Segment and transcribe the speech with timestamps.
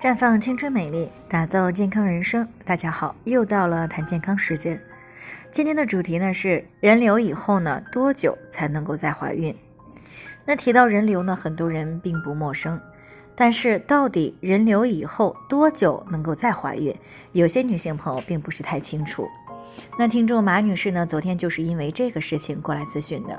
[0.00, 2.46] 绽放青春美丽，打造健康人生。
[2.64, 4.80] 大家好，又到了谈健康时间。
[5.50, 9.52] 今天的主题呢是人流以后呢多久才能够再怀孕？
[10.44, 12.80] 那提到人流呢，很多人并不陌生，
[13.34, 16.94] 但是到底人流以后多久能够再怀孕？
[17.32, 19.26] 有些女性朋友并不是太清楚。
[19.98, 23.36] 那听众马女士呢，昨天就是因为这个事情过来咨询的。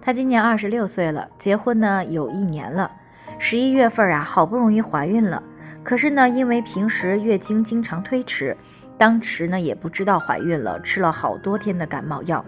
[0.00, 2.90] 她今年二十六岁了，结婚呢有一年了，
[3.38, 5.40] 十一月份啊，好不容易怀孕了。
[5.84, 8.56] 可是呢，因为平时月经经常推迟，
[8.96, 12.44] 当时呢也不知道怀孕了，吃了好多天的感冒药，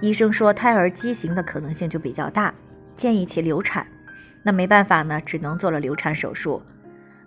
[0.00, 2.52] 医生说胎儿畸形的可能性就比较大，
[2.94, 3.86] 建议其流产。
[4.42, 6.62] 那没办法呢，只能做了流产手术。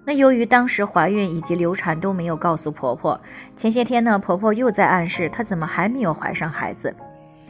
[0.06, 3.20] 那由于当时怀孕以及流产都没有告诉婆婆，
[3.56, 6.96] 前些天呢，婆婆又在暗示她怎么还没有怀上孩子。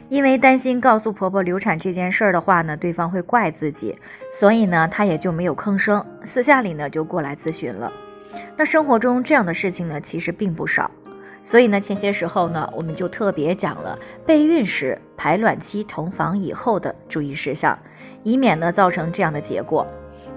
[0.08, 3.94] 因为担心告诉婆婆流产这件事儿的话呢，对方会怪自己，
[4.32, 7.92] 所以呢，她也就没有吭声，私下里呢就过来咨询了。
[8.56, 10.90] 那生活中这样的事情呢，其实并不少，
[11.42, 17.78] 所以呢，前些时候呢，我们就特别讲了备孕时排卵期同房以后的注意事项，
[18.22, 19.86] 以免呢造成这样的结果。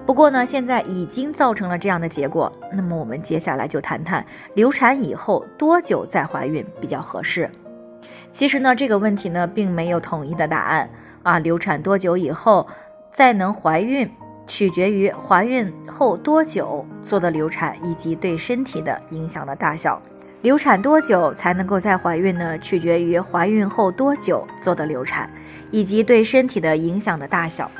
[0.04, 7.48] 不过呢，现在已经造成了这样的结果，那么我们接下来就谈谈流产以后多久再怀孕比较合适。
[8.32, 10.88] 其实呢，这个问题呢，并没有统一的答案
[11.22, 11.38] 啊。
[11.38, 12.66] 流产多久以后
[13.10, 14.10] 再能怀孕，
[14.46, 20.00] 取决于怀孕后多久做的流产以及对身体的影响的大小。
[20.40, 22.58] 流产多久才能够再怀孕呢？
[22.58, 25.30] 取决于怀孕后多久做的流产
[25.70, 27.70] 以及对身体的影响的大小。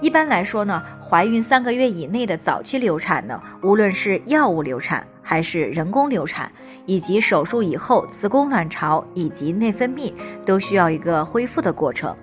[0.00, 6.50] 一般来说呢，怀孕三个月以内的早期流产呢，无论是药物流产还是人工流产。
[6.86, 10.12] 以及手术以后，子宫卵巢以及内分泌
[10.44, 12.16] 都需要一个恢复的过程，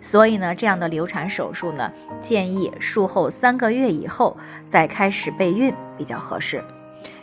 [0.00, 4.34] 所以呢，这样的流产手术呢，建议术后三个月以后
[4.66, 6.64] 再开始备孕比较合适。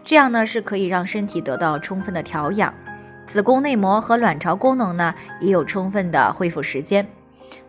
[0.04, 2.72] 这样呢，是可以让身体得到充分的调养，
[3.26, 7.08] 子宫内膜和卵巢功能呢也有充分的恢复时间。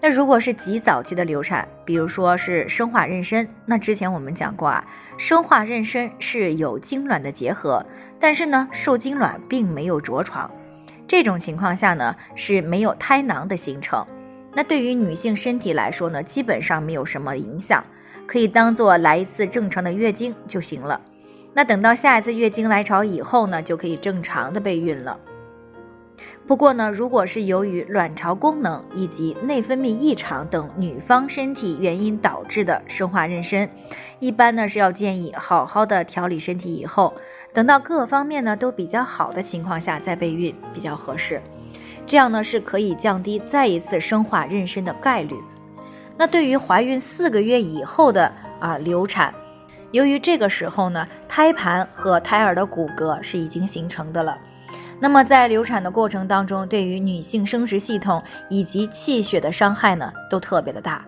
[0.00, 4.84] 那如果是极早期的流产，比如说是生化妊娠，那之前我们讲过啊，
[5.16, 7.84] 生化妊娠是有精卵的结合，
[8.18, 10.50] 但是呢，受精卵并没有着床，
[11.06, 14.04] 这种情况下呢是没有胎囊的形成。
[14.54, 17.84] 那对于女性身体来说呢，基本上没有什么影响，
[18.26, 21.00] 可以当做来一次正常的月经就行了。
[21.54, 25.18] 那等到下一次月经来潮以后呢，就可以正常的备孕了。
[26.52, 33.66] 不过呢，如果是由于卵巢功能以及内分泌异常等女方身体原因导致的生化妊娠，
[34.18, 37.14] 一般呢是要建议好好的调理身体以后，
[37.54, 41.40] 等到各方面呢都比较好的情况下再备孕比较合适。
[42.06, 45.34] 这样呢是可以降低再一次生化妊娠的概率。
[46.18, 48.30] 那对于怀孕四个月以后的
[48.60, 49.32] 啊流产，
[49.90, 54.36] 由于这个时候呢胎盘和胎儿的骨骼是已经形成的了。
[55.02, 61.04] 那么在流产的过程当中，对于女性生殖系统以及气血的伤害呢，都特别的大。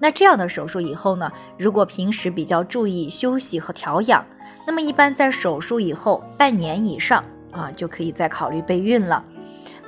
[0.00, 4.26] 那这样的手术以后呢，如果平时比较注意休息和调养，
[4.66, 9.24] 那么一般在手术以后半年以上啊，就可以再考虑备孕了。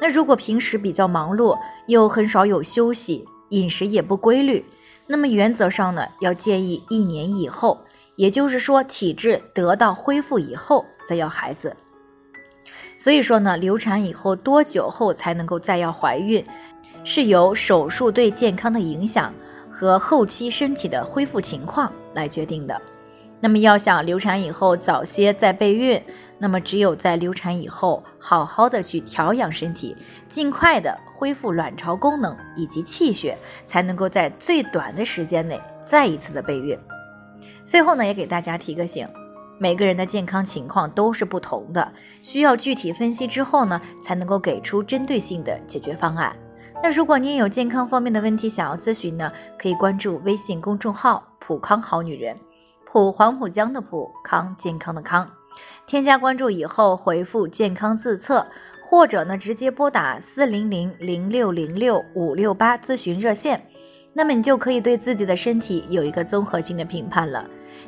[0.01, 1.59] 那如果平时比较忙碌，
[1.89, 4.65] 又很少有休息，饮食也不规律，
[5.09, 7.77] 那么原则上呢，要建议一年以后，
[8.15, 11.77] 也就是说体质得到恢复以后再要孩子。
[12.99, 16.45] 所以说呢，流产以后多久后才能够再要怀孕，
[17.05, 19.33] 是由手术对健康的影响
[19.71, 22.79] 和后期身体的恢复情况来决定的。
[23.41, 26.03] 那么要想流产以后早些再备孕，
[26.39, 29.97] 那么只有在流产以后好好的去调养身体，
[30.29, 36.77] 尽快的恢复卵巢功能以及气血，才能够在最短的时间内再一次的备孕。
[37.65, 39.09] 最后呢，也给大家提个醒。
[39.59, 41.93] 每个人的健康情况都是不同的，
[42.23, 46.35] 需要具体分析之后呢，才能够给出针对性的解决方案。
[46.81, 52.37] 那如果你也有健康方面的问题想要咨询呢，可以关注微信公众号“普康好女人”，
[52.87, 55.29] 普黄浦江的普康健康的康，
[55.89, 58.47] 添加关注以后回复“健康自测”，
[58.81, 63.61] 或者呢直接拨打四零零零六零六五六八咨询热线，
[64.13, 67.45] 那么你就可以对自己的身体有一个综合性的评判了。